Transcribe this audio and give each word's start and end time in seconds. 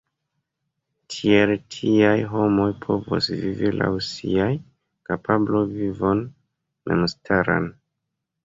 Tiel 1.15 1.51
tiaj 1.75 2.15
homoj 2.31 2.67
povos 2.87 3.29
vivi 3.43 3.71
laŭ 3.75 3.91
siaj 4.07 4.49
kapabloj 5.11 5.63
vivon 5.77 6.25
memstaran. 6.93 7.71